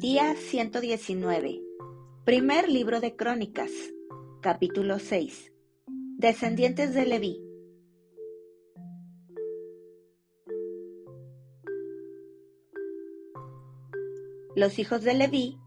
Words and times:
Día 0.00 0.34
119. 0.34 1.60
Primer 2.24 2.70
libro 2.70 3.00
de 3.00 3.16
Crónicas. 3.16 3.70
Capítulo 4.40 4.98
6. 4.98 5.52
Descendientes 6.16 6.94
de 6.94 7.04
Leví. 7.04 7.44
Los 14.56 14.78
hijos 14.78 15.04
de 15.04 15.12
Leví, 15.12 15.58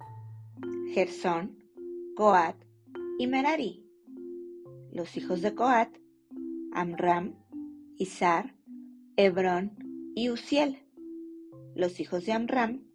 Gersón, 0.96 1.64
Coat 2.16 2.56
y 3.20 3.28
Merari. 3.28 3.86
Los 4.92 5.16
hijos 5.16 5.44
de 5.44 5.54
Coat, 5.54 5.96
Amram, 6.74 7.36
Izar, 7.98 8.56
Hebrón 9.16 9.76
y 10.16 10.32
Uziel. 10.32 10.80
Los 11.76 12.00
hijos 12.00 12.26
de 12.26 12.32
Amram, 12.32 12.93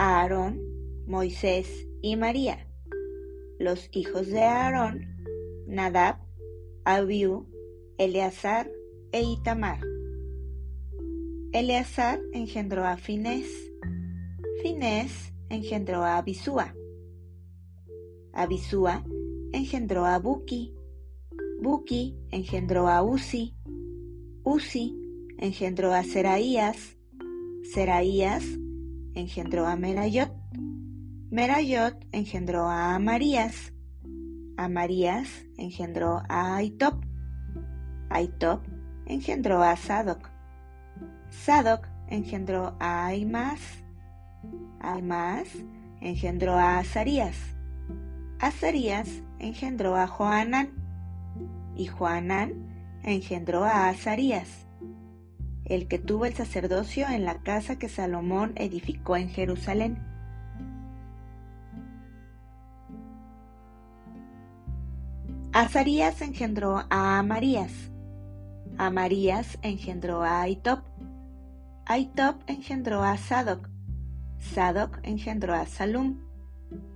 Aarón, 0.00 0.62
Moisés 1.08 1.88
y 2.02 2.14
María. 2.14 2.68
Los 3.58 3.90
hijos 3.90 4.28
de 4.28 4.42
Aarón, 4.44 5.08
Nadab, 5.66 6.18
Abiú, 6.84 7.48
Eleazar 7.98 8.70
e 9.10 9.22
Itamar. 9.22 9.80
Eleazar 11.52 12.20
engendró 12.32 12.84
a 12.84 12.96
Finés. 12.96 13.50
Finés 14.62 15.32
engendró 15.48 16.04
a 16.04 16.18
Abisúa. 16.18 16.76
Abisúa 18.32 19.04
engendró 19.52 20.06
a 20.06 20.20
Buki. 20.20 20.76
Buki 21.60 22.16
engendró 22.30 22.86
a 22.86 23.02
Uzi. 23.02 23.56
Uzi 24.44 24.96
engendró 25.38 25.92
a 25.92 26.04
Seraías. 26.04 26.96
Seraías 27.64 28.44
engendró 29.14 29.66
a 29.66 29.76
Merayot. 29.76 30.32
Merayot 31.30 31.96
engendró 32.12 32.68
a 32.68 32.94
Amarías. 32.94 33.72
Amarías 34.56 35.28
engendró 35.56 36.22
a 36.28 36.56
Aitop. 36.56 37.04
Aitop 38.10 38.64
engendró 39.06 39.62
a 39.62 39.76
Sadoc. 39.76 40.28
Sadoc 41.30 41.86
engendró 42.08 42.76
a 42.78 43.06
Aimás. 43.06 43.60
Aimás 44.80 45.48
engendró 46.00 46.52
a 46.52 46.78
Azarías. 46.78 47.36
Azarías 48.38 49.08
engendró 49.38 49.96
a 49.96 50.06
Joanán. 50.06 50.70
Y 51.76 51.86
Joanán 51.86 53.00
engendró 53.02 53.64
a 53.64 53.88
Azarías 53.88 54.67
el 55.68 55.86
que 55.86 55.98
tuvo 55.98 56.24
el 56.24 56.34
sacerdocio 56.34 57.06
en 57.08 57.24
la 57.24 57.42
casa 57.42 57.78
que 57.78 57.88
Salomón 57.88 58.52
edificó 58.56 59.16
en 59.16 59.28
Jerusalén. 59.28 59.98
Azarías 65.52 66.22
engendró 66.22 66.84
a 66.88 67.18
Amarías. 67.18 67.72
Amarías 68.76 69.58
engendró 69.62 70.22
a 70.22 70.42
Aitop. 70.42 70.84
Aitop 71.84 72.42
engendró 72.46 73.02
a 73.02 73.16
Sadoc. 73.16 73.68
Sadoc 74.38 75.00
engendró 75.02 75.54
a 75.54 75.66
Salum. 75.66 76.18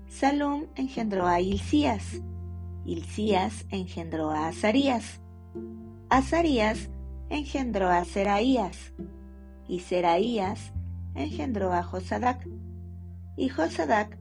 Salum 0.06 0.66
engendró 0.76 1.26
a 1.26 1.40
Hilcías. 1.40 2.20
Hilcías 2.84 3.66
engendró 3.70 4.30
a 4.30 4.48
Azarías. 4.48 5.20
Azarías 6.08 6.88
engendró 7.32 7.88
a 7.88 8.04
Seraías, 8.04 8.92
y 9.66 9.80
Seraías 9.80 10.72
engendró 11.14 11.72
a 11.72 11.82
Josadac, 11.82 12.46
y 13.36 13.48
Josadac 13.48 14.18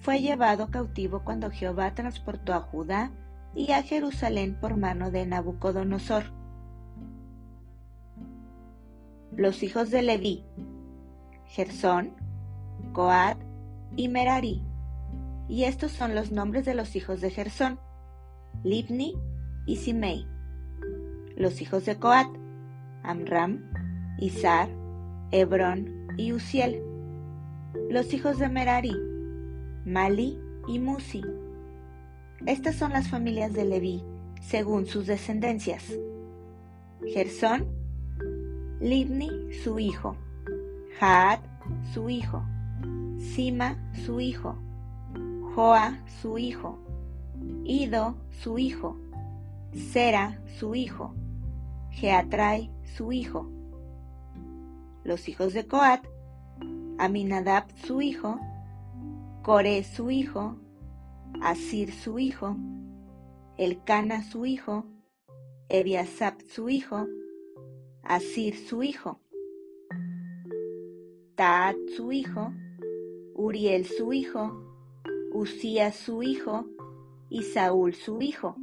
fue 0.00 0.20
llevado 0.20 0.70
cautivo 0.70 1.22
cuando 1.24 1.50
Jehová 1.50 1.94
transportó 1.94 2.54
a 2.54 2.60
Judá 2.60 3.10
y 3.54 3.72
a 3.72 3.82
Jerusalén 3.82 4.58
por 4.58 4.76
mano 4.78 5.10
de 5.10 5.26
Nabucodonosor. 5.26 6.24
Los 9.36 9.62
hijos 9.62 9.90
de 9.90 10.02
Leví, 10.02 10.44
Gersón, 11.46 12.14
Coat 12.92 13.38
y 13.96 14.08
Merari. 14.08 14.62
Y 15.48 15.64
estos 15.64 15.92
son 15.92 16.14
los 16.14 16.32
nombres 16.32 16.64
de 16.64 16.74
los 16.74 16.96
hijos 16.96 17.20
de 17.20 17.30
Gersón, 17.30 17.78
Libni 18.62 19.14
y 19.66 19.76
Simei. 19.76 20.26
Los 21.36 21.60
hijos 21.60 21.84
de 21.84 21.96
Coat, 21.96 22.28
Amram, 23.04 23.60
Izar, 24.18 24.68
Hebrón 25.30 26.08
y 26.16 26.32
Uziel. 26.32 26.82
Los 27.90 28.12
hijos 28.14 28.38
de 28.38 28.48
Merari, 28.48 28.94
Mali 29.84 30.38
y 30.66 30.78
Musi. 30.78 31.22
Estas 32.46 32.76
son 32.76 32.92
las 32.92 33.08
familias 33.08 33.52
de 33.52 33.64
Leví 33.64 34.02
según 34.40 34.86
sus 34.86 35.06
descendencias. 35.06 35.92
Gersón, 37.12 37.66
Libni 38.80 39.52
su 39.62 39.78
hijo, 39.78 40.16
Jaad 40.98 41.40
su 41.92 42.08
hijo, 42.10 42.42
Sima 43.18 43.76
su 44.04 44.20
hijo, 44.20 44.56
Joa 45.54 45.98
su 46.20 46.38
hijo, 46.38 46.78
Ido 47.64 48.16
su 48.30 48.58
hijo, 48.58 48.96
Sera 49.72 50.40
su 50.58 50.74
hijo, 50.74 51.14
Geatrai 51.94 52.70
su 52.96 53.12
hijo. 53.12 53.48
Los 55.04 55.28
hijos 55.28 55.52
de 55.52 55.66
Coat, 55.66 56.04
Aminadab 56.98 57.64
su 57.86 58.02
hijo, 58.02 58.40
Core 59.42 59.84
su 59.84 60.10
hijo, 60.10 60.56
Asir 61.42 61.92
su 61.92 62.18
hijo, 62.18 62.56
Elcana 63.58 64.22
su 64.22 64.44
hijo, 64.44 64.86
Ebiasap 65.68 66.40
su 66.42 66.68
hijo, 66.68 67.06
Asir 68.02 68.56
su 68.56 68.82
hijo, 68.82 69.20
Taat 71.36 71.76
su 71.96 72.12
hijo, 72.12 72.52
Uriel 73.34 73.84
su 73.84 74.12
hijo, 74.12 74.60
Usías 75.32 75.96
su 75.96 76.22
hijo 76.22 76.66
y 77.28 77.42
Saúl 77.42 77.94
su 77.94 78.20
hijo. 78.20 78.56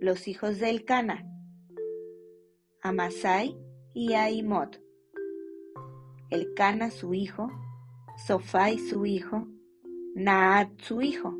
Los 0.00 0.28
hijos 0.28 0.58
de 0.58 0.70
Elcana, 0.70 1.24
Amasai 2.88 3.56
y 3.94 4.12
Aimot. 4.12 4.80
Elcana 6.30 6.92
su 6.92 7.14
hijo, 7.14 7.50
Sofai 8.28 8.78
su 8.78 9.06
hijo, 9.06 9.48
Naat 10.14 10.80
su 10.80 11.02
hijo, 11.02 11.36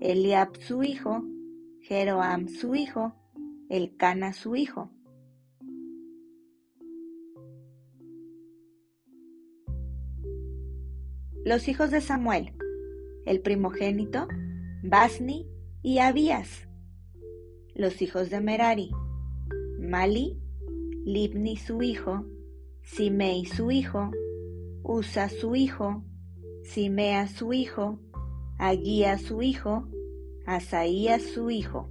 Eliab 0.00 0.56
su 0.60 0.84
hijo, 0.84 1.24
Jeroam 1.80 2.46
su 2.48 2.76
hijo, 2.76 3.12
Elcana 3.68 4.32
su 4.32 4.54
hijo. 4.54 4.88
Los 11.44 11.66
hijos 11.66 11.90
de 11.90 12.00
Samuel, 12.00 12.52
el 13.26 13.40
primogénito, 13.40 14.28
Basni 14.84 15.44
y 15.82 15.98
Abías. 15.98 16.68
Los 17.74 18.00
hijos 18.00 18.30
de 18.30 18.40
Merari, 18.40 18.92
Mali 19.80 20.41
Libni 21.04 21.56
su 21.56 21.82
hijo, 21.82 22.24
Simei 22.82 23.44
su 23.44 23.72
hijo, 23.72 24.12
Usa 24.84 25.28
su 25.28 25.56
hijo, 25.56 26.04
Simea 26.62 27.26
su 27.26 27.52
hijo, 27.52 27.98
Aguía 28.56 29.18
su 29.18 29.42
hijo, 29.42 29.88
Asaías 30.46 31.22
su 31.22 31.50
hijo. 31.50 31.90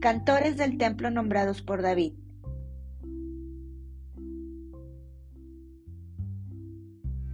Cantores 0.00 0.56
del 0.56 0.78
templo 0.78 1.12
nombrados 1.12 1.62
por 1.62 1.80
David. 1.80 2.14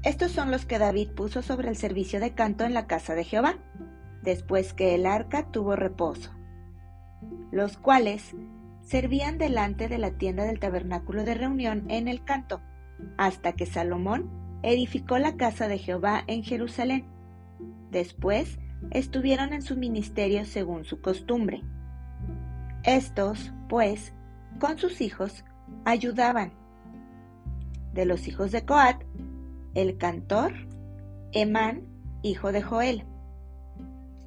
Estos 0.04 0.32
son 0.32 0.50
los 0.50 0.66
que 0.66 0.78
David 0.78 1.10
puso 1.10 1.42
sobre 1.42 1.68
el 1.68 1.76
servicio 1.76 2.20
de 2.20 2.34
canto 2.34 2.64
en 2.64 2.74
la 2.74 2.86
casa 2.86 3.14
de 3.14 3.24
Jehová 3.24 3.56
después 4.22 4.72
que 4.72 4.94
el 4.94 5.06
arca 5.06 5.50
tuvo 5.50 5.76
reposo, 5.76 6.30
los 7.50 7.76
cuales 7.76 8.34
servían 8.82 9.38
delante 9.38 9.88
de 9.88 9.98
la 9.98 10.12
tienda 10.12 10.44
del 10.44 10.58
tabernáculo 10.58 11.24
de 11.24 11.34
reunión 11.34 11.84
en 11.88 12.08
el 12.08 12.24
canto, 12.24 12.60
hasta 13.16 13.52
que 13.52 13.66
Salomón 13.66 14.30
edificó 14.62 15.18
la 15.18 15.36
casa 15.36 15.68
de 15.68 15.78
Jehová 15.78 16.22
en 16.26 16.42
Jerusalén. 16.42 17.04
Después 17.90 18.58
estuvieron 18.90 19.52
en 19.52 19.62
su 19.62 19.76
ministerio 19.76 20.44
según 20.44 20.84
su 20.84 21.00
costumbre. 21.00 21.62
Estos, 22.84 23.52
pues, 23.68 24.12
con 24.58 24.78
sus 24.78 25.00
hijos, 25.00 25.44
ayudaban. 25.84 26.52
De 27.92 28.06
los 28.06 28.26
hijos 28.26 28.50
de 28.52 28.64
Coat, 28.64 29.02
el 29.74 29.98
cantor, 29.98 30.52
Emán, 31.32 31.86
hijo 32.22 32.52
de 32.52 32.62
Joel, 32.62 33.04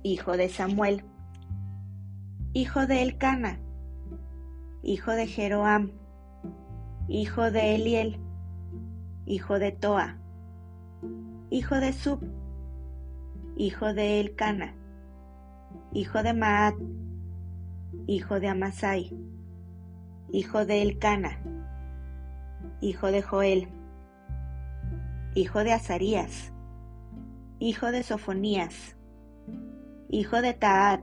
hijo 0.06 0.38
de 0.38 0.50
Samuel, 0.50 1.04
hijo 2.54 2.86
de 2.86 3.02
Elcana, 3.02 3.60
hijo 4.84 5.10
de 5.10 5.26
Jeroam, 5.26 5.94
hijo 7.08 7.50
de 7.50 7.74
Eliel, 7.74 8.20
hijo 9.26 9.58
de 9.58 9.72
Toa, 9.72 10.20
hijo 11.50 11.80
de 11.80 11.92
Sub, 11.92 12.20
hijo 13.58 13.96
de 13.96 14.20
Elcana, 14.20 14.76
hijo 15.92 16.22
de 16.22 16.34
Maat, 16.36 16.76
hijo 18.06 18.40
de 18.40 18.48
Amasai, 18.48 19.12
hijo 20.32 20.68
de 20.68 20.84
Elcana, 20.84 21.42
hijo 22.80 23.08
de 23.08 23.24
Joel, 23.24 23.70
hijo 25.34 25.64
de 25.64 25.74
Azarías, 25.74 26.54
hijo 27.58 27.92
de 27.92 28.04
Sofonías, 28.04 28.95
hijo 30.16 30.42
de 30.42 30.54
Taat, 30.54 31.02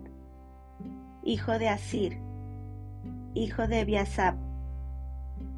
hijo 1.23 1.59
de 1.59 1.69
Asir, 1.69 2.19
hijo 3.35 3.69
de 3.69 3.85
Biasab, 3.85 4.37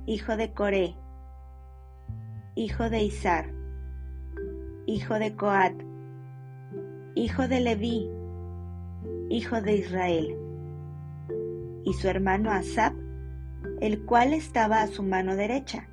hijo 0.06 0.36
de 0.36 0.52
Coré, 0.52 0.96
hijo 2.56 2.90
de 2.90 3.04
Izar, 3.04 3.52
hijo 4.86 5.14
de 5.20 5.36
Coat, 5.36 5.72
hijo 7.14 7.46
de 7.46 7.60
Leví, 7.60 8.10
hijo 9.30 9.60
de 9.60 9.76
Israel, 9.76 10.36
y 11.84 11.92
su 11.92 12.08
hermano 12.08 12.50
Asab, 12.50 12.92
el 13.80 14.04
cual 14.04 14.32
estaba 14.32 14.82
a 14.82 14.88
su 14.88 15.04
mano 15.04 15.36
derecha. 15.36 15.88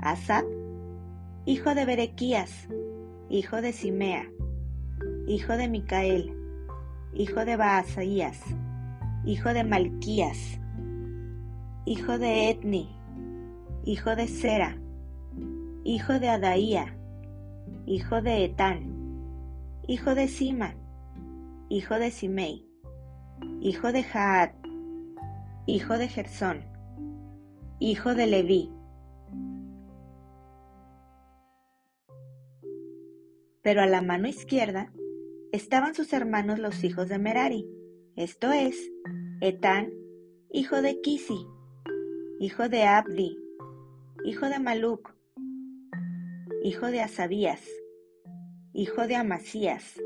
Asab, 0.00 0.46
hijo 1.44 1.74
de 1.74 1.84
Berequías, 1.84 2.68
hijo 3.28 3.60
de 3.60 3.74
Simea, 3.74 4.24
hijo 5.26 5.58
de 5.58 5.68
Micael, 5.68 6.39
hijo 7.12 7.44
de 7.44 7.56
Baasaías, 7.56 8.40
hijo 9.24 9.52
de 9.52 9.64
Malquías, 9.64 10.60
hijo 11.84 12.18
de 12.18 12.50
Etni, 12.50 12.88
hijo 13.84 14.14
de 14.14 14.28
Sera, 14.28 14.76
hijo 15.84 16.18
de 16.18 16.28
Adaía, 16.28 16.96
hijo 17.86 18.22
de 18.22 18.44
Etán, 18.44 19.00
hijo 19.88 20.14
de 20.14 20.28
Sima, 20.28 20.74
hijo 21.68 21.94
de 21.94 22.10
Simei, 22.10 22.66
hijo 23.60 23.92
de 23.92 24.02
Jaat, 24.04 24.54
hijo 25.66 25.98
de 25.98 26.08
Gersón, 26.08 26.64
hijo 27.80 28.14
de 28.14 28.26
Leví. 28.26 28.70
Pero 33.62 33.82
a 33.82 33.86
la 33.86 34.00
mano 34.00 34.26
izquierda 34.28 34.90
estaban 35.52 35.94
sus 35.94 36.12
hermanos 36.12 36.58
los 36.58 36.84
hijos 36.84 37.08
de 37.08 37.18
Merari, 37.18 37.66
esto 38.16 38.52
es, 38.52 38.90
Etán, 39.40 39.90
hijo 40.50 40.82
de 40.82 41.00
Kisi, 41.00 41.46
hijo 42.38 42.68
de 42.68 42.84
Abdi, 42.84 43.36
hijo 44.24 44.46
de 44.48 44.58
Maluc, 44.58 45.14
hijo 46.62 46.86
de 46.86 47.00
Asabías, 47.00 47.62
hijo 48.72 49.06
de 49.06 49.16
Amasías, 49.16 50.00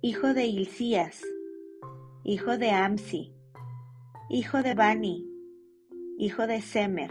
hijo 0.00 0.32
de 0.32 0.46
Hilcías, 0.46 1.22
hijo 2.24 2.56
de 2.56 2.70
Amsi, 2.70 3.34
hijo 4.30 4.62
de 4.62 4.74
Bani, 4.74 5.26
hijo 6.18 6.46
de 6.46 6.62
Semer, 6.62 7.10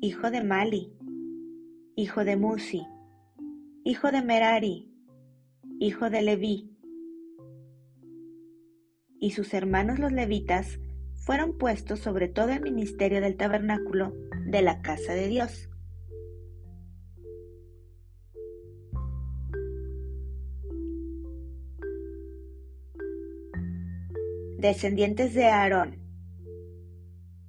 hijo 0.00 0.30
de 0.30 0.42
Mali, 0.42 0.92
hijo 1.96 2.24
de 2.24 2.36
Musi, 2.36 2.82
hijo 3.84 4.10
de 4.10 4.22
Merari, 4.22 4.89
hijo 5.80 6.10
de 6.10 6.20
Leví. 6.20 6.70
Y 9.18 9.30
sus 9.30 9.54
hermanos 9.54 9.98
los 9.98 10.12
levitas 10.12 10.78
fueron 11.14 11.56
puestos 11.56 12.00
sobre 12.00 12.28
todo 12.28 12.50
el 12.50 12.60
ministerio 12.60 13.22
del 13.22 13.38
tabernáculo 13.38 14.12
de 14.44 14.60
la 14.60 14.82
casa 14.82 15.14
de 15.14 15.28
Dios. 15.28 15.70
Descendientes 24.58 25.32
de 25.32 25.46
Aarón. 25.46 25.96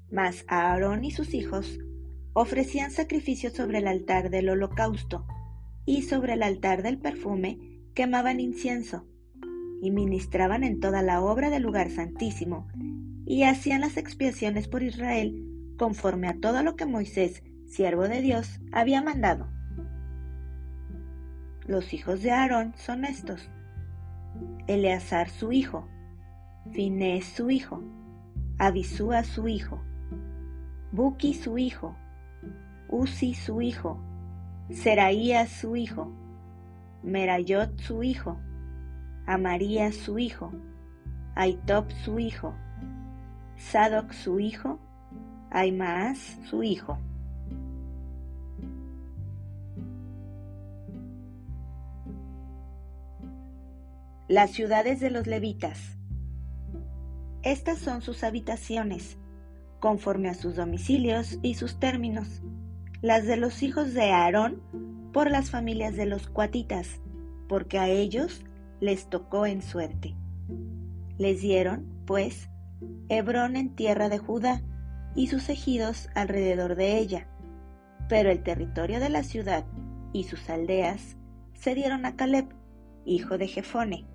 Mas 0.10 0.46
Aarón 0.48 1.04
y 1.04 1.12
sus 1.12 1.34
hijos 1.34 1.80
ofrecían 2.32 2.92
sacrificios 2.92 3.52
sobre 3.52 3.80
el 3.80 3.88
altar 3.88 4.30
del 4.30 4.48
holocausto 4.48 5.26
y 5.86 6.04
sobre 6.04 6.34
el 6.34 6.44
altar 6.44 6.82
del 6.82 6.98
perfume 6.98 7.71
quemaban 7.94 8.40
incienso 8.40 9.06
y 9.82 9.92
ministraban 9.92 10.64
en 10.64 10.80
toda 10.80 11.02
la 11.02 11.22
obra 11.22 11.50
del 11.50 11.64
lugar 11.64 11.90
santísimo 11.90 12.68
y 13.26 13.44
hacían 13.44 13.82
las 13.82 13.98
expiaciones 13.98 14.68
por 14.68 14.84
Israel 14.84 15.74
conforme 15.78 16.28
a 16.28 16.40
todo 16.40 16.62
lo 16.62 16.76
que 16.76 16.86
Moisés, 16.86 17.44
siervo 17.66 18.08
de 18.08 18.22
Dios, 18.22 18.60
había 18.72 19.02
mandado. 19.02 19.50
Los 21.66 21.94
hijos 21.94 22.22
de 22.22 22.32
Aarón 22.32 22.74
son 22.76 23.06
estos. 23.06 23.50
Eleazar 24.68 25.30
su 25.30 25.52
hijo, 25.52 25.88
Finés 26.72 27.26
su 27.26 27.50
hijo, 27.50 27.84
Abisúa 28.60 29.24
su 29.24 29.48
hijo, 29.48 29.82
Buki 30.92 31.34
su 31.34 31.58
hijo, 31.58 31.96
Uzi 32.90 33.34
su 33.34 33.62
hijo, 33.62 34.00
Seraías 34.70 35.50
su 35.50 35.76
hijo, 35.76 36.12
Merayot 37.04 37.80
su 37.80 38.04
hijo, 38.04 38.40
Amarías 39.26 39.96
su 39.96 40.20
hijo, 40.20 40.52
Aitop 41.36 41.92
su 42.04 42.20
hijo, 42.20 42.54
Sadoc 43.58 44.12
su 44.12 44.40
hijo, 44.40 44.80
Aimaas 45.50 46.38
su 46.50 46.64
hijo. 46.64 46.98
Las 54.28 54.52
ciudades 54.52 55.00
de 55.00 55.10
los 55.10 55.28
levitas. 55.28 55.98
Estas 57.44 57.80
son 57.80 58.02
sus 58.02 58.24
habitaciones, 58.24 59.18
conforme 59.80 60.30
a 60.30 60.36
sus 60.36 60.56
domicilios 60.56 61.40
y 61.42 61.56
sus 61.56 61.80
términos, 61.80 62.42
las 63.02 63.26
de 63.26 63.36
los 63.36 63.64
hijos 63.64 63.94
de 63.94 64.12
Aarón 64.12 64.62
por 65.12 65.30
las 65.30 65.50
familias 65.50 65.96
de 65.96 66.06
los 66.06 66.28
cuatitas, 66.28 67.02
porque 67.48 67.80
a 67.80 67.88
ellos 67.88 68.44
les 68.80 69.10
tocó 69.10 69.46
en 69.46 69.62
suerte. 69.62 70.16
Les 71.18 71.42
dieron, 71.42 71.86
pues, 72.06 72.50
Hebrón 73.10 73.56
en 73.56 73.76
tierra 73.76 74.10
de 74.10 74.18
Judá 74.18 74.62
y 75.16 75.28
sus 75.28 75.50
ejidos 75.50 76.10
alrededor 76.16 76.76
de 76.76 76.98
ella, 76.98 77.28
pero 78.08 78.32
el 78.32 78.42
territorio 78.42 79.00
de 79.00 79.10
la 79.10 79.24
ciudad 79.24 79.66
y 80.14 80.24
sus 80.24 80.50
aldeas 80.50 81.18
se 81.54 81.76
dieron 81.76 82.06
a 82.06 82.16
Caleb, 82.16 82.48
hijo 83.06 83.38
de 83.38 83.48
Jefone. 83.48 84.08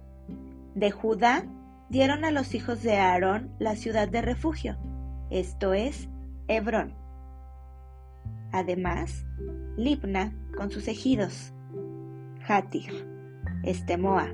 De 0.75 0.91
Judá 0.91 1.45
dieron 1.89 2.25
a 2.25 2.31
los 2.31 2.55
hijos 2.55 2.83
de 2.83 2.97
Aarón 2.97 3.55
la 3.59 3.77
ciudad 3.77 4.09
de 4.09 4.23
refugio, 4.23 4.77
esto 5.31 5.75
es, 5.75 6.09
Hebrón. 6.49 6.95
Además, 8.53 9.27
Libna 9.77 10.33
con 10.57 10.71
sus 10.71 10.89
ejidos, 10.89 11.53
Hatir, 12.47 13.07
Estemoa 13.63 14.29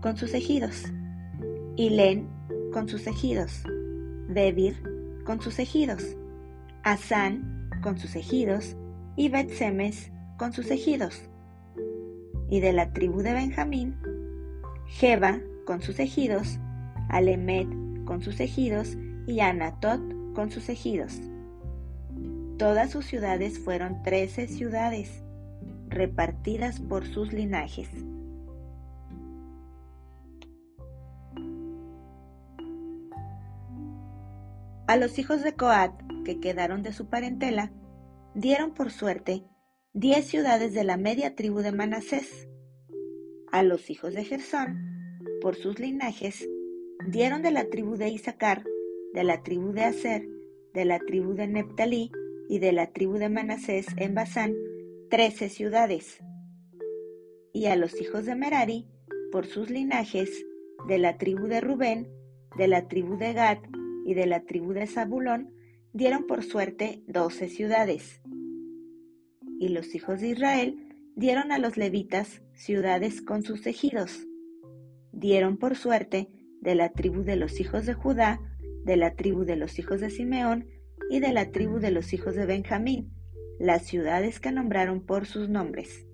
con 0.00 0.16
sus 0.16 0.34
ejidos, 0.34 0.84
Ilén 1.76 2.28
con 2.72 2.88
sus 2.88 3.06
ejidos, 3.06 3.62
Debir 4.28 4.82
con 5.24 5.40
sus 5.40 5.58
ejidos, 5.58 6.16
Asán 6.82 7.68
con 7.82 7.98
sus 7.98 8.16
ejidos. 8.16 8.76
Y 9.16 9.28
Betsemes 9.28 10.10
con 10.38 10.52
sus 10.52 10.70
ejidos. 10.70 11.28
Y 12.48 12.60
de 12.60 12.72
la 12.72 12.92
tribu 12.92 13.22
de 13.22 13.34
Benjamín, 13.34 13.96
Jeba 14.86 15.40
con 15.66 15.82
sus 15.82 15.98
ejidos, 15.98 16.58
Alemet 17.08 17.68
con 18.04 18.22
sus 18.22 18.40
ejidos. 18.40 18.96
Y 19.26 19.40
Anatot 19.40 20.00
con 20.34 20.50
sus 20.50 20.68
ejidos. 20.68 21.20
Todas 22.56 22.90
sus 22.90 23.06
ciudades 23.06 23.58
fueron 23.58 24.02
trece 24.02 24.48
ciudades, 24.48 25.22
repartidas 25.90 26.80
por 26.80 27.06
sus 27.06 27.32
linajes. 27.32 27.88
A 34.86 34.96
los 34.96 35.18
hijos 35.20 35.44
de 35.44 35.54
Coat, 35.54 35.92
que 36.24 36.40
quedaron 36.40 36.82
de 36.82 36.92
su 36.92 37.06
parentela, 37.06 37.70
dieron 38.34 38.74
por 38.74 38.90
suerte 38.90 39.44
diez 39.92 40.26
ciudades 40.26 40.74
de 40.74 40.82
la 40.82 40.96
media 40.96 41.36
tribu 41.36 41.60
de 41.60 41.70
Manasés. 41.70 42.48
A 43.52 43.62
los 43.62 43.88
hijos 43.90 44.14
de 44.14 44.24
Gersón, 44.24 45.18
por 45.40 45.54
sus 45.54 45.78
linajes, 45.78 46.48
dieron 47.06 47.42
de 47.42 47.52
la 47.52 47.68
tribu 47.68 47.96
de 47.96 48.08
Isaacar, 48.08 48.64
de 49.14 49.22
la 49.22 49.42
tribu 49.42 49.72
de 49.72 49.84
Aser, 49.84 50.28
de 50.74 50.84
la 50.84 50.98
tribu 50.98 51.34
de 51.34 51.46
Neptalí 51.46 52.10
y 52.48 52.58
de 52.58 52.72
la 52.72 52.92
tribu 52.92 53.14
de 53.14 53.28
Manasés 53.28 53.86
en 53.96 54.14
Basán, 54.14 54.54
trece 55.10 55.48
ciudades. 55.48 56.20
Y 57.52 57.66
a 57.66 57.74
los 57.74 58.00
hijos 58.00 58.24
de 58.26 58.36
Merari, 58.36 58.86
por 59.32 59.44
sus 59.44 59.68
linajes, 59.68 60.30
de 60.86 60.98
la 60.98 61.18
tribu 61.18 61.48
de 61.48 61.60
Rubén, 61.60 62.08
de 62.56 62.68
la 62.68 62.86
tribu 62.86 63.18
de 63.18 63.32
Gad 63.32 63.58
y 64.06 64.14
de 64.14 64.26
la 64.26 64.44
tribu 64.44 64.72
de 64.72 64.86
Zabulón 64.86 65.52
dieron 65.92 66.26
por 66.26 66.44
suerte 66.44 67.02
doce 67.08 67.48
ciudades. 67.48 68.22
Y 69.58 69.70
los 69.70 69.94
hijos 69.96 70.20
de 70.20 70.28
Israel 70.28 70.76
dieron 71.16 71.50
a 71.50 71.58
los 71.58 71.76
levitas 71.76 72.40
ciudades 72.54 73.20
con 73.20 73.42
sus 73.42 73.66
ejidos. 73.66 74.28
Dieron 75.12 75.58
por 75.58 75.76
suerte 75.76 76.28
de 76.60 76.76
la 76.76 76.92
tribu 76.92 77.24
de 77.24 77.34
los 77.34 77.60
hijos 77.60 77.84
de 77.84 77.94
Judá, 77.94 78.40
de 78.84 78.96
la 78.96 79.16
tribu 79.16 79.44
de 79.44 79.56
los 79.56 79.76
hijos 79.80 80.00
de 80.00 80.10
Simeón 80.10 80.68
y 81.10 81.18
de 81.18 81.32
la 81.32 81.50
tribu 81.50 81.80
de 81.80 81.90
los 81.90 82.12
hijos 82.12 82.36
de 82.36 82.46
Benjamín, 82.46 83.12
las 83.60 83.82
ciudades 83.82 84.40
que 84.40 84.50
nombraron 84.52 85.00
por 85.02 85.26
sus 85.26 85.50
nombres. 85.50 86.06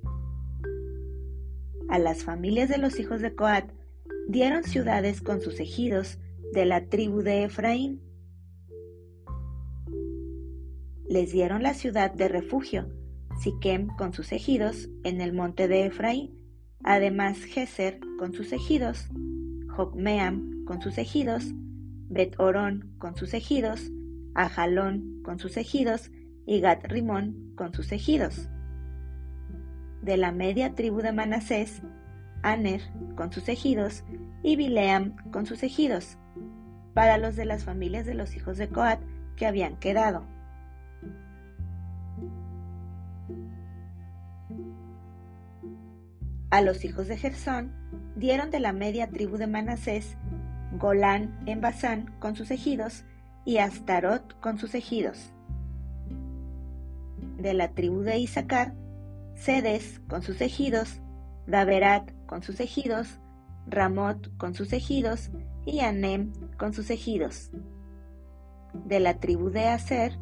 A 1.89 2.01
las 2.01 2.25
familias 2.25 2.69
de 2.69 2.79
los 2.79 2.99
hijos 2.99 3.21
de 3.21 3.37
Coat 3.37 3.71
dieron 4.27 4.65
ciudades 4.65 5.21
con 5.21 5.41
sus 5.41 5.61
ejidos 5.61 6.19
de 6.53 6.67
la 6.67 6.87
tribu 6.87 7.23
de 7.23 7.45
Efraín. 7.45 8.03
Les 11.09 11.31
dieron 11.31 11.63
la 11.63 11.75
ciudad 11.75 12.13
de 12.13 12.27
refugio, 12.27 12.89
Siquem 13.41 13.95
con 13.97 14.13
sus 14.13 14.33
ejidos 14.33 14.89
en 15.05 15.21
el 15.21 15.33
monte 15.33 15.69
de 15.69 15.87
Efraín, 15.87 16.37
además 16.83 17.39
Geser 17.39 18.01
con 18.19 18.35
sus 18.35 18.53
ejidos, 18.53 19.09
Jocmeam 19.69 20.65
con 20.65 20.83
sus 20.83 20.99
ejidos, 20.99 21.45
Bet 22.09 22.35
Orón 22.41 22.97
con 22.99 23.17
sus 23.17 23.35
ejidos, 23.35 23.93
Ajalón 24.35 25.23
con 25.23 25.39
sus 25.39 25.57
ejidos 25.57 26.11
y 26.47 26.61
Gat 26.61 26.85
Rimón 26.87 27.53
con 27.57 27.75
sus 27.75 27.93
ejidos. 27.93 28.49
De 30.03 30.17
la 30.17 30.33
media 30.33 30.75
tribu 30.75 31.03
de 31.03 31.13
Manasés, 31.13 31.83
Aner 32.43 32.81
con 33.17 33.33
sus 33.33 33.49
ejidos 33.49 34.05
y 34.43 34.57
Bileam 34.57 35.17
con 35.33 35.47
sus 35.47 35.63
ejidos, 35.65 36.17
para 36.95 37.19
los 37.19 37.35
de 37.35 37.45
las 37.45 37.65
familias 37.65 38.07
de 38.07 38.15
los 38.15 38.37
hijos 38.37 38.57
de 38.57 38.69
Coat 38.69 39.01
que 39.35 39.47
habían 39.47 39.77
quedado. 39.77 40.25
A 46.51 46.61
los 46.63 46.85
hijos 46.85 47.09
de 47.09 47.17
Gersón 47.17 47.73
dieron 48.15 48.51
de 48.51 48.61
la 48.61 48.73
media 48.73 49.09
tribu 49.09 49.37
de 49.37 49.49
Manasés 49.49 50.17
Golán 50.79 51.39
en 51.47 51.61
Basán 51.61 52.15
con 52.19 52.37
sus 52.37 52.51
ejidos 52.51 53.05
y 53.45 53.59
Astarot 53.59 54.39
con 54.41 54.59
sus 54.59 54.75
ejidos. 54.75 55.36
De 57.37 57.53
la 57.53 57.73
tribu 57.73 58.01
de 58.01 58.19
Isaacar, 58.19 58.75
Sedes 59.35 60.01
con 60.09 60.23
sus 60.23 60.41
ejidos, 60.41 61.03
Daverat 61.47 62.11
con 62.25 62.43
sus 62.43 62.61
ejidos, 62.61 63.21
Ramot 63.67 64.35
con 64.39 64.55
sus 64.55 64.73
ejidos 64.73 65.31
y 65.67 65.81
Anem 65.81 66.33
con 66.57 66.73
sus 66.73 66.89
ejidos. 66.89 67.51
De 68.73 69.01
la 69.01 69.21
tribu 69.21 69.51
de 69.51 69.67
Aser, 69.67 70.19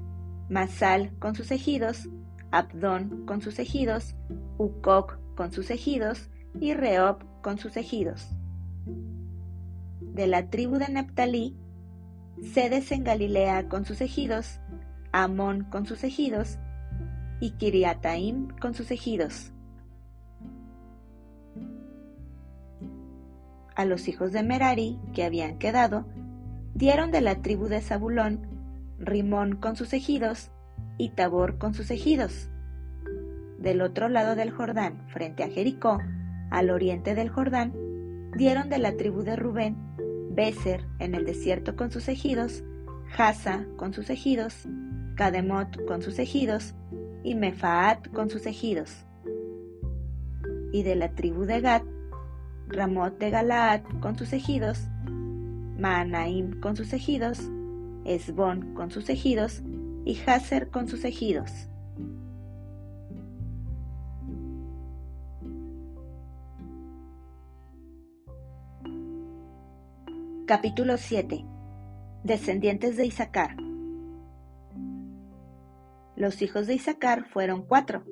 Masal 0.49 1.17
con 1.21 1.37
sus 1.37 1.53
ejidos, 1.53 2.09
Abdón 2.51 3.25
con 3.27 3.41
sus 3.41 3.61
ejidos, 3.61 4.17
Ucoc 4.59 5.17
con 5.37 5.53
sus 5.53 5.71
ejidos 5.71 6.31
y 6.61 6.75
Reob 6.75 7.25
con 7.43 7.59
sus 7.59 7.77
ejidos. 7.77 8.29
De 10.01 10.27
la 10.27 10.51
tribu 10.51 10.79
de 10.79 10.89
Neptalí, 10.89 11.57
Sedes 12.43 12.91
en 12.91 13.05
Galilea 13.05 13.69
con 13.69 13.85
sus 13.85 14.01
ejidos, 14.01 14.61
Amón 15.13 15.63
con 15.71 15.87
sus 15.87 16.03
ejidos 16.03 16.59
y 17.41 17.53
Kiriataim 17.53 18.49
con 18.61 18.75
sus 18.75 18.91
ejidos. 18.91 19.53
A 23.77 23.85
los 23.85 24.07
hijos 24.07 24.33
de 24.33 24.43
Merari, 24.43 24.99
que 25.13 25.25
habían 25.25 25.59
quedado, 25.59 26.07
dieron 26.75 27.11
de 27.11 27.21
la 27.21 27.43
tribu 27.43 27.67
de 27.67 27.81
Zabulón, 27.81 28.47
Rimón 28.99 29.57
con 29.57 29.75
sus 29.77 29.93
ejidos 29.93 30.51
y 30.97 31.11
Tabor 31.11 31.59
con 31.59 31.75
sus 31.75 31.91
ejidos. 31.91 32.51
Del 33.59 33.83
otro 33.83 34.09
lado 34.09 34.37
del 34.37 34.51
Jordán, 34.51 35.09
frente 35.09 35.43
a 35.43 35.49
Jericó, 35.49 35.99
al 36.51 36.71
oriente 36.71 37.15
del 37.15 37.31
Jordán, 37.31 37.73
dieron 38.37 38.69
de 38.69 38.79
la 38.79 38.97
tribu 38.97 39.23
de 39.23 39.37
Rubén, 39.37 39.77
Beser 40.31 40.85
en 40.99 41.15
el 41.15 41.25
desierto 41.25 41.75
con 41.77 41.91
sus 41.91 42.09
ejidos, 42.09 42.63
Hasa 43.17 43.65
con 43.77 43.93
sus 43.93 44.11
ejidos, 44.11 44.69
Cademot 45.15 45.85
con 45.87 46.03
sus 46.03 46.19
ejidos, 46.19 46.75
y 47.25 47.35
Mefaat 47.35 48.09
con 48.13 48.31
sus 48.31 48.47
ejidos. 48.47 49.05
Y 50.73 50.83
de 50.83 50.95
la 50.95 51.09
tribu 51.09 51.45
de 51.47 51.61
Gad, 51.61 51.83
Ramot 52.69 53.19
de 53.19 53.31
Galaad 53.31 53.81
con 54.01 54.17
sus 54.17 54.33
ejidos, 54.33 54.87
Maanaim 55.79 56.61
con 56.61 56.77
sus 56.77 56.93
ejidos, 56.93 57.41
Esbón 58.05 58.75
con 58.75 58.91
sus 58.91 59.09
ejidos, 59.09 59.63
y 60.05 60.19
Hazer 60.27 60.69
con 60.69 60.87
sus 60.87 61.05
ejidos. 61.05 61.51
Capítulo 70.47 70.99
7 70.99 71.43
Descendientes 72.23 72.99
de 72.99 73.07
Isaacar 73.07 73.64
Los 76.17 76.43
hijos 76.43 76.67
de 76.67 76.75
Isaacar 76.75 77.29
fueron 77.29 77.67
cuatro, 77.67 78.05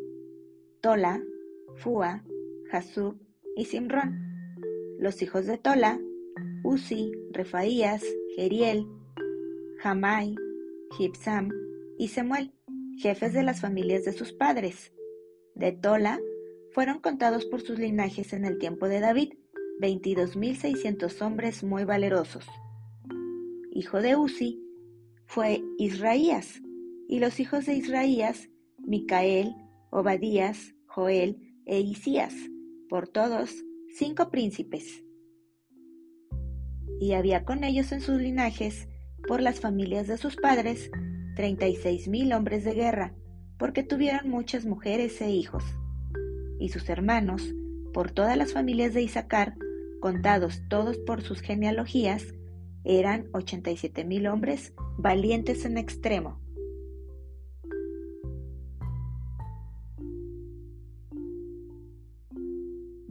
Tola, 0.80 1.22
Fua, 1.76 2.24
Jasub 2.70 3.16
y 3.56 3.66
Simrón. 3.66 4.18
Los 4.98 5.22
hijos 5.22 5.46
de 5.46 5.56
Tola, 5.56 6.00
Uzi, 6.64 7.12
Refaías, 7.30 8.02
Geriel, 8.34 8.86
Jamai, 9.78 10.34
Gibsam 10.96 11.50
y 11.96 12.08
Semuel, 12.08 12.52
jefes 12.98 13.32
de 13.32 13.44
las 13.44 13.60
familias 13.60 14.04
de 14.04 14.12
sus 14.12 14.32
padres. 14.32 14.92
De 15.54 15.70
Tola 15.70 16.18
fueron 16.72 16.98
contados 16.98 17.46
por 17.46 17.60
sus 17.60 17.78
linajes 17.78 18.32
en 18.32 18.44
el 18.44 18.58
tiempo 18.58 18.88
de 18.88 18.98
David, 18.98 19.34
22.600 19.80 21.22
hombres 21.22 21.62
muy 21.62 21.84
valerosos. 21.84 22.46
Hijo 23.70 24.02
de 24.02 24.16
Uzi 24.16 24.60
fue 25.26 25.62
Israías, 25.78 26.60
y 27.12 27.18
los 27.18 27.40
hijos 27.40 27.66
de 27.66 27.74
Israías, 27.74 28.48
Micael, 28.78 29.54
Obadías, 29.90 30.74
Joel 30.86 31.60
e 31.66 31.78
Isías, 31.78 32.32
por 32.88 33.06
todos 33.06 33.54
cinco 33.98 34.30
príncipes. 34.30 35.04
Y 36.98 37.12
había 37.12 37.44
con 37.44 37.64
ellos 37.64 37.92
en 37.92 38.00
sus 38.00 38.18
linajes, 38.18 38.88
por 39.28 39.42
las 39.42 39.60
familias 39.60 40.06
de 40.06 40.16
sus 40.16 40.36
padres, 40.36 40.90
treinta 41.36 41.68
y 41.68 41.76
seis 41.76 42.08
mil 42.08 42.32
hombres 42.32 42.64
de 42.64 42.72
guerra, 42.72 43.14
porque 43.58 43.82
tuvieron 43.82 44.30
muchas 44.30 44.64
mujeres 44.64 45.20
e 45.20 45.30
hijos. 45.30 45.64
Y 46.58 46.70
sus 46.70 46.88
hermanos, 46.88 47.54
por 47.92 48.10
todas 48.10 48.38
las 48.38 48.54
familias 48.54 48.94
de 48.94 49.02
Isaacar, 49.02 49.54
contados 50.00 50.62
todos 50.70 50.96
por 50.96 51.20
sus 51.20 51.42
genealogías, 51.42 52.32
eran 52.84 53.28
87 53.34 54.02
mil 54.06 54.28
hombres 54.28 54.72
valientes 54.96 55.66
en 55.66 55.76
extremo. 55.76 56.41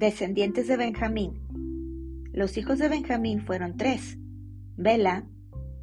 Descendientes 0.01 0.67
de 0.67 0.77
Benjamín. 0.77 1.39
Los 2.33 2.57
hijos 2.57 2.79
de 2.79 2.89
Benjamín 2.89 3.45
fueron 3.45 3.77
tres, 3.77 4.17
Bela, 4.75 5.27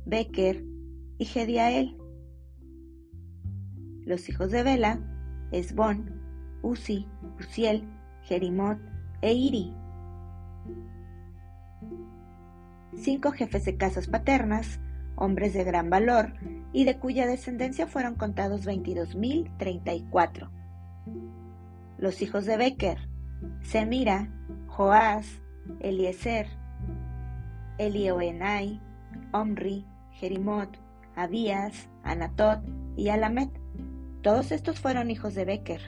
Becker 0.07 0.65
y 1.19 1.25
Gediael. 1.25 1.97
Los 4.05 4.29
hijos 4.29 4.51
de 4.51 4.65
Bela, 4.65 4.99
Esbón, 5.53 6.21
Uzi, 6.63 7.07
Uziel, 7.39 7.85
Jerimot 8.25 8.81
e 9.23 9.33
Iri 9.35 9.73
cinco 12.97 13.31
jefes 13.31 13.65
de 13.65 13.77
casas 13.77 14.09
paternas, 14.09 14.81
hombres 15.15 15.55
de 15.55 15.63
gran 15.63 15.91
valor, 15.91 16.33
y 16.73 16.83
de 16.85 16.99
cuya 16.99 17.25
descendencia 17.25 17.87
fueron 17.87 18.17
contados 18.17 18.67
22.034. 18.67 20.51
Los 21.99 22.21
hijos 22.21 22.47
de 22.47 22.57
Becker, 22.57 23.08
Semira, 23.63 24.29
Joás, 24.67 25.27
Eliezer, 25.81 26.49
Elioenai, 27.79 28.81
Omri, 29.33 29.87
Jerimot, 30.13 30.79
Abías, 31.15 31.89
Anatot 32.03 32.61
y 32.97 33.09
Alamet. 33.09 33.51
Todos 34.23 34.53
estos 34.53 34.81
fueron 34.81 35.11
hijos 35.11 35.35
de 35.35 35.45
Becker. 35.45 35.81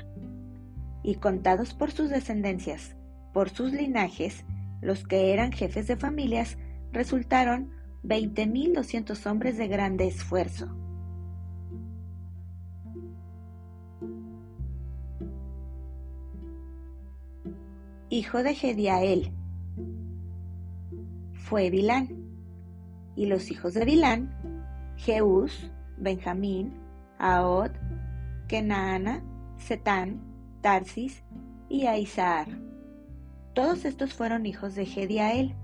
Y 1.03 1.17
contados 1.17 1.75
por 1.75 1.91
sus 1.91 2.11
descendencias, 2.11 2.97
por 3.33 3.51
sus 3.51 3.73
linajes, 3.73 4.45
los 4.81 5.07
que 5.07 5.33
eran 5.33 5.53
jefes 5.53 5.87
de 5.87 5.97
familias, 5.97 6.59
resultaron 6.93 7.71
20.200 8.05 9.27
hombres 9.27 9.57
de 9.57 9.69
grande 9.69 10.07
esfuerzo. 10.07 10.80
Hijo 18.13 18.43
de 18.43 18.57
Gediael 18.57 19.31
fue 21.33 21.71
Bilán, 21.71 22.09
y 23.15 23.27
los 23.27 23.53
hijos 23.53 23.73
de 23.75 23.85
Bilán, 23.85 24.35
Jeús, 24.97 25.71
Benjamín, 25.97 26.75
Aod, 27.21 27.71
Kenaana, 28.49 29.23
Setán, 29.59 30.21
Tarsis 30.61 31.23
y 31.69 31.87
Aizar. 31.87 32.49
Todos 33.55 33.85
estos 33.85 34.13
fueron 34.13 34.45
hijos 34.45 34.75
de 34.75 34.87
Gediael, 34.87 35.55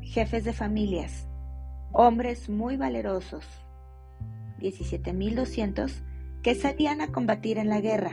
jefes 0.00 0.44
de 0.44 0.52
familias, 0.52 1.26
hombres 1.90 2.48
muy 2.48 2.76
valerosos, 2.76 3.44
17.200 4.60 5.90
que 6.44 6.54
salían 6.54 7.00
a 7.00 7.08
combatir 7.08 7.58
en 7.58 7.68
la 7.68 7.80
guerra. 7.80 8.12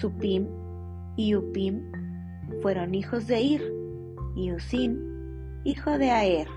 Supim 0.00 0.59
y 1.16 1.34
Upim 1.34 1.90
fueron 2.62 2.94
hijos 2.94 3.26
de 3.26 3.40
Ir, 3.40 3.62
y 4.36 4.52
Usim, 4.52 4.98
hijo 5.64 5.98
de 5.98 6.10
Aer. 6.10 6.48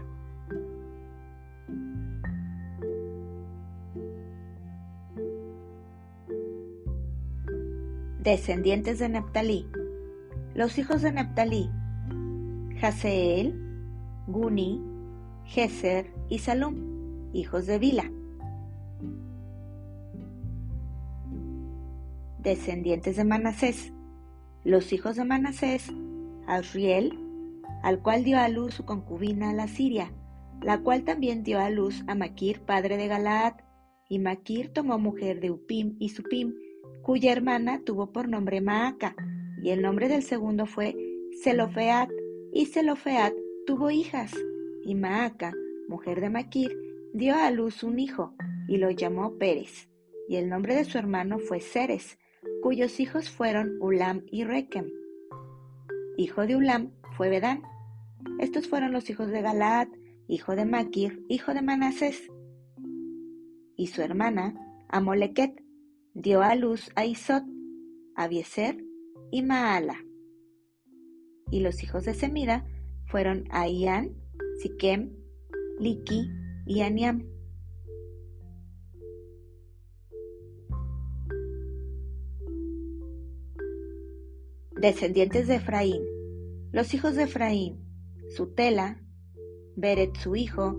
Descendientes 8.19 8.99
de 8.99 9.09
Neptalí. 9.09 9.67
Los 10.55 10.77
hijos 10.77 11.01
de 11.01 11.11
Neptalí, 11.11 11.69
Haseel, 12.81 13.59
Guni, 14.27 14.81
Geser 15.45 16.13
y 16.29 16.39
Salum, 16.39 17.33
hijos 17.33 17.65
de 17.65 17.79
Bila. 17.79 18.09
Descendientes 22.39 23.17
de 23.17 23.23
Manasés. 23.23 23.91
Los 24.63 24.93
hijos 24.93 25.17
de 25.17 25.25
Manasés, 25.25 25.91
Asriel, 26.47 27.19
al 27.83 28.01
cual 28.01 28.23
dio 28.23 28.39
a 28.39 28.47
luz 28.47 28.75
su 28.75 28.85
concubina 28.85 29.51
la 29.51 29.67
Siria, 29.67 30.13
la 30.61 30.79
cual 30.79 31.03
también 31.03 31.43
dio 31.43 31.59
a 31.59 31.69
luz 31.69 32.01
a 32.07 32.15
Maquir, 32.15 32.61
padre 32.61 32.95
de 32.95 33.09
Galaad, 33.09 33.55
y 34.07 34.19
Maquir 34.19 34.69
tomó 34.69 34.97
mujer 34.99 35.41
de 35.41 35.51
Upim 35.51 35.97
y 35.99 36.09
Supim, 36.09 36.53
cuya 37.01 37.33
hermana 37.33 37.81
tuvo 37.83 38.13
por 38.13 38.29
nombre 38.29 38.61
Maaca, 38.61 39.17
y 39.61 39.71
el 39.71 39.81
nombre 39.81 40.07
del 40.07 40.23
segundo 40.23 40.65
fue 40.65 40.95
Zelofeat, 41.43 42.09
y 42.53 42.65
Zelofeat 42.65 43.33
tuvo 43.67 43.91
hijas, 43.91 44.31
y 44.85 44.95
Maaca, 44.95 45.51
mujer 45.89 46.21
de 46.21 46.29
Maquir, 46.29 46.71
dio 47.13 47.35
a 47.35 47.51
luz 47.51 47.83
un 47.83 47.99
hijo, 47.99 48.33
y 48.69 48.77
lo 48.77 48.91
llamó 48.91 49.37
Pérez, 49.37 49.89
y 50.29 50.37
el 50.37 50.47
nombre 50.47 50.73
de 50.73 50.85
su 50.85 50.97
hermano 50.97 51.37
fue 51.39 51.59
Ceres, 51.59 52.17
cuyos 52.61 52.99
hijos 52.99 53.29
fueron 53.29 53.77
Ulam 53.81 54.23
y 54.31 54.43
Rekem. 54.43 54.89
Hijo 56.17 56.45
de 56.45 56.55
Ulam 56.55 56.91
fue 57.17 57.29
Bedán. 57.29 57.61
Estos 58.39 58.67
fueron 58.67 58.91
los 58.91 59.09
hijos 59.09 59.29
de 59.29 59.41
Galaad, 59.41 59.87
hijo 60.27 60.55
de 60.55 60.65
Maquir, 60.65 61.23
hijo 61.27 61.53
de 61.53 61.61
Manasés. 61.61 62.31
Y 63.75 63.87
su 63.87 64.01
hermana, 64.01 64.55
Amoleket, 64.89 65.63
dio 66.13 66.41
a 66.41 66.55
luz 66.55 66.91
a 66.95 67.05
Isot, 67.05 67.43
Abieser 68.15 68.83
y 69.31 69.41
Maala. 69.41 70.05
Y 71.51 71.59
los 71.59 71.83
hijos 71.83 72.05
de 72.05 72.13
Semida 72.13 72.65
fueron 73.07 73.45
Aián, 73.49 74.15
Siquem, 74.61 75.11
Liki 75.79 76.29
y 76.65 76.81
Aniam. 76.81 77.32
Descendientes 84.83 85.47
de 85.47 85.55
Efraín. 85.55 86.01
Los 86.73 86.93
hijos 86.93 87.15
de 87.15 87.23
Efraín, 87.23 87.79
Sutela, 88.35 89.01
Beret 89.77 90.13
su 90.17 90.35
hijo, 90.35 90.77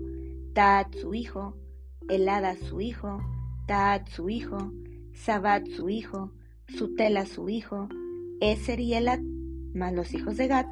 Taat 0.53 0.93
su 0.93 1.15
hijo, 1.15 1.57
Elada 2.07 2.55
su 2.55 2.81
hijo, 2.81 3.17
Taat 3.65 4.07
su 4.07 4.29
hijo, 4.29 4.71
Sabat 5.11 5.65
su 5.69 5.89
hijo, 5.89 6.31
Sutela 6.67 7.25
su 7.25 7.49
hijo, 7.49 7.89
Eser 8.41 8.79
y 8.79 8.93
Elad, 8.93 9.21
más 9.73 9.91
los 9.91 10.13
hijos 10.13 10.37
de 10.37 10.49
Gad, 10.49 10.67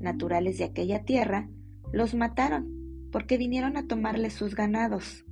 naturales 0.00 0.56
de 0.56 0.64
aquella 0.64 1.04
tierra, 1.04 1.46
los 1.92 2.14
mataron, 2.14 3.10
porque 3.12 3.36
vinieron 3.36 3.76
a 3.76 3.86
tomarle 3.86 4.30
sus 4.30 4.54
ganados. 4.54 5.26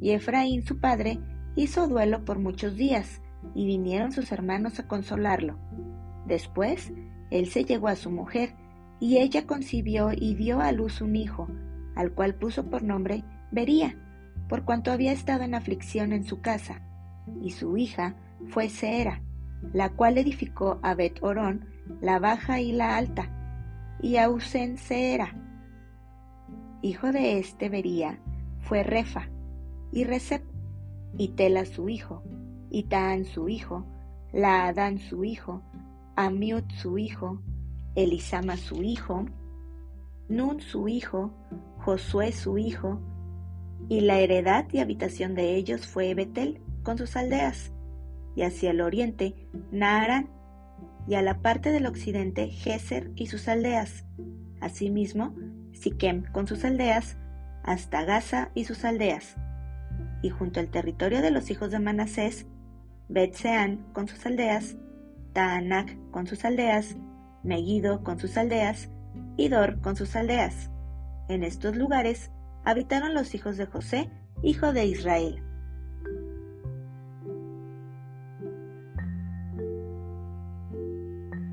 Y 0.00 0.10
Efraín 0.10 0.64
su 0.64 0.78
padre 0.78 1.18
hizo 1.56 1.88
duelo 1.88 2.24
por 2.24 2.38
muchos 2.38 2.76
días, 2.76 3.20
y 3.52 3.66
vinieron 3.66 4.12
sus 4.12 4.30
hermanos 4.30 4.78
a 4.78 4.86
consolarlo. 4.86 5.58
Después, 6.26 6.92
él 7.30 7.48
se 7.48 7.64
llegó 7.64 7.88
a 7.88 7.96
su 7.96 8.10
mujer, 8.10 8.54
y 9.00 9.18
ella 9.18 9.46
concibió 9.46 10.10
y 10.12 10.34
dio 10.34 10.60
a 10.60 10.72
luz 10.72 11.00
un 11.00 11.16
hijo, 11.16 11.48
al 11.94 12.12
cual 12.12 12.34
puso 12.34 12.70
por 12.70 12.82
nombre 12.82 13.24
Bería, 13.50 13.96
por 14.48 14.64
cuanto 14.64 14.92
había 14.92 15.12
estado 15.12 15.42
en 15.42 15.54
aflicción 15.54 16.12
en 16.12 16.24
su 16.24 16.40
casa 16.40 16.82
y 17.42 17.50
su 17.50 17.76
hija 17.76 18.14
fue 18.48 18.68
Seera, 18.68 19.22
la 19.72 19.90
cual 19.90 20.18
edificó 20.18 20.78
a 20.82 20.94
Bet 20.94 21.22
Orón, 21.22 21.66
la 22.00 22.18
baja 22.18 22.60
y 22.60 22.72
la 22.72 22.96
alta, 22.96 23.30
y 24.00 24.16
a 24.16 24.28
Usen 24.28 24.76
Seera. 24.76 25.34
Hijo 26.82 27.12
de 27.12 27.38
este 27.38 27.68
Bería 27.68 28.18
fue 28.60 28.82
Refa, 28.82 29.28
y 29.92 30.04
Recep, 30.04 30.42
y 31.16 31.28
Tela 31.28 31.64
su 31.64 31.88
hijo, 31.88 32.22
y 32.70 32.84
Taán 32.84 33.24
su 33.24 33.48
hijo, 33.48 33.86
Laadán 34.32 34.98
su 34.98 35.24
hijo, 35.24 35.62
Amiut 36.16 36.70
su 36.72 36.98
hijo, 36.98 37.42
Elisama 37.94 38.56
su 38.56 38.82
hijo, 38.82 39.26
Nun 40.28 40.60
su 40.60 40.88
hijo, 40.88 41.32
Josué 41.78 42.32
su 42.32 42.56
hijo, 42.56 43.00
y 43.88 44.00
la 44.00 44.18
heredad 44.20 44.66
y 44.72 44.78
habitación 44.78 45.34
de 45.34 45.56
ellos 45.56 45.86
fue 45.86 46.14
Betel, 46.14 46.60
con 46.82 46.98
sus 46.98 47.16
aldeas, 47.16 47.72
y 48.36 48.42
hacia 48.42 48.70
el 48.70 48.80
oriente 48.80 49.48
Naharán, 49.70 50.30
y 51.06 51.14
a 51.16 51.22
la 51.22 51.42
parte 51.42 51.70
del 51.70 51.86
occidente 51.86 52.48
Geser 52.48 53.10
y 53.16 53.26
sus 53.26 53.48
aldeas, 53.48 54.04
asimismo 54.60 55.34
Siquem 55.72 56.24
con 56.32 56.46
sus 56.46 56.64
aldeas, 56.64 57.16
hasta 57.64 58.04
Gaza 58.04 58.50
y 58.54 58.64
sus 58.64 58.84
aldeas, 58.84 59.36
y 60.22 60.30
junto 60.30 60.60
al 60.60 60.68
territorio 60.68 61.22
de 61.22 61.30
los 61.30 61.50
hijos 61.50 61.70
de 61.70 61.80
Manasés, 61.80 62.46
Betseán 63.08 63.84
con 63.92 64.08
sus 64.08 64.24
aldeas, 64.24 64.76
Taanac 65.34 65.94
con 66.10 66.26
sus 66.26 66.44
aldeas, 66.46 66.96
Megiddo 67.42 68.02
con 68.02 68.18
sus 68.18 68.38
aldeas, 68.38 68.88
y 69.36 69.48
Dor 69.48 69.80
con 69.82 69.96
sus 69.96 70.16
aldeas. 70.16 70.70
En 71.28 71.44
estos 71.44 71.76
lugares 71.76 72.30
habitaron 72.64 73.12
los 73.12 73.34
hijos 73.34 73.58
de 73.58 73.66
José, 73.66 74.10
hijo 74.42 74.72
de 74.72 74.86
Israel. 74.86 75.44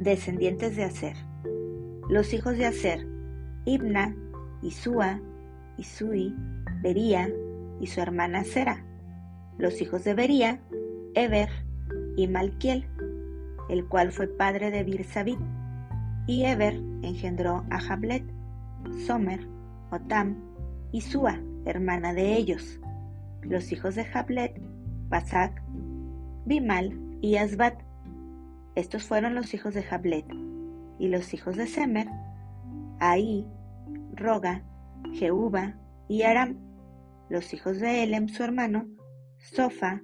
descendientes 0.02 0.76
de 0.76 0.84
Aser. 0.84 1.15
Los 2.10 2.34
hijos 2.34 2.58
de 2.58 2.65
Aser, 2.65 3.08
Ibna, 3.65 4.15
Isúa, 4.62 5.22
Isui, 5.78 6.36
Bería 6.82 7.30
y 7.80 7.88
su 7.88 8.02
hermana 8.02 8.44
Sera. 8.44 8.84
Los 9.58 9.82
hijos 9.82 10.04
de 10.04 10.13
Bería, 10.13 10.60
Eber 11.13 11.50
y 12.17 12.28
Malquiel, 12.28 12.88
el 13.71 13.88
cual 13.88 14.12
fue 14.12 14.27
padre 14.27 14.69
de 14.69 14.84
Birsabit. 14.84 15.39
Y 16.27 16.43
Eber 16.43 16.75
engendró 17.01 17.65
a 17.69 17.79
Jablet, 17.79 18.23
Somer, 19.07 19.47
Otam 19.91 20.36
y 20.91 20.99
Sua, 21.01 21.39
hermana 21.65 22.13
de 22.13 22.36
ellos. 22.36 22.81
Los 23.41 23.71
hijos 23.71 23.95
de 23.95 24.03
Jablet, 24.03 24.62
Basak, 25.07 25.63
Bimal 26.45 26.99
y 27.21 27.38
Asbat. 27.38 27.81
Estos 28.75 29.03
fueron 29.03 29.36
los 29.36 29.53
hijos 29.53 29.73
de 29.73 29.84
Jablet, 29.84 30.25
y 30.99 31.07
los 31.07 31.34
hijos 31.34 31.55
de 31.55 31.65
Semer, 31.65 32.07
Ahí, 32.99 33.47
Roga, 34.13 34.63
Jehuba 35.13 35.75
y 36.10 36.23
Aram, 36.23 36.57
los 37.29 37.53
hijos 37.53 37.79
de 37.79 38.03
Elem 38.03 38.27
su 38.27 38.43
hermano, 38.43 38.86
Sofa, 39.38 40.01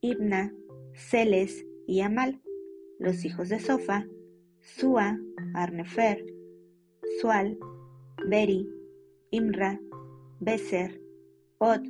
Ibna, 0.00 0.52
Celes 0.94 1.64
y 1.86 2.00
Amal, 2.00 2.42
los 3.04 3.26
hijos 3.26 3.50
de 3.50 3.60
Sofa, 3.60 4.06
Sua, 4.62 5.20
Arnefer, 5.52 6.24
Sual, 7.20 7.58
Beri, 8.26 8.66
Imra, 9.30 9.78
Beser, 10.40 11.02
Od, 11.58 11.82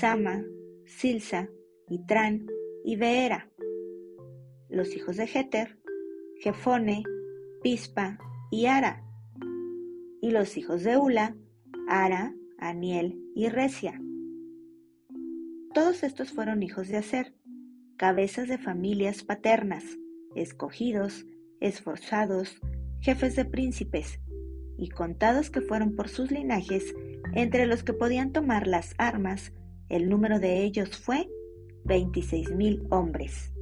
Sama, 0.00 0.42
Silsa, 0.86 1.48
Itran 1.88 2.48
y 2.84 2.96
Beera. 2.96 3.48
Los 4.68 4.96
hijos 4.96 5.16
de 5.18 5.28
Jeter, 5.28 5.78
Jefone, 6.40 7.04
Pispa 7.62 8.18
y 8.50 8.66
Ara, 8.66 9.04
y 10.20 10.32
los 10.32 10.56
hijos 10.56 10.82
de 10.82 10.96
Ula, 10.96 11.36
Ara, 11.86 12.34
Aniel 12.58 13.22
y 13.36 13.50
Recia. 13.50 14.02
Todos 15.72 16.02
estos 16.02 16.32
fueron 16.32 16.64
hijos 16.64 16.88
de 16.88 16.96
Aser, 16.96 17.36
cabezas 17.96 18.48
de 18.48 18.58
familias 18.58 19.22
paternas, 19.22 19.84
escogidos, 20.36 21.26
esforzados, 21.60 22.60
jefes 23.00 23.36
de 23.36 23.44
príncipes, 23.44 24.20
y 24.76 24.88
contados 24.88 25.50
que 25.50 25.60
fueron 25.60 25.94
por 25.94 26.08
sus 26.08 26.30
linajes, 26.30 26.94
Entre 27.32 27.66
los 27.66 27.82
que 27.82 27.94
podían 27.94 28.32
tomar 28.32 28.66
las 28.66 28.94
armas, 28.98 29.52
el 29.88 30.08
número 30.08 30.38
de 30.38 30.62
ellos 30.62 30.96
fue 30.96 31.28
veintiséis 31.84 32.50
mil 32.52 32.86
hombres. 32.90 33.53